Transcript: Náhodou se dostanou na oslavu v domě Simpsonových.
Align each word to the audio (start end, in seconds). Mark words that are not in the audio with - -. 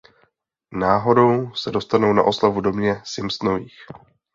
Náhodou 0.73 1.53
se 1.55 1.71
dostanou 1.71 2.13
na 2.13 2.23
oslavu 2.23 2.59
v 2.59 2.63
domě 2.63 3.01
Simpsonových. 3.03 3.77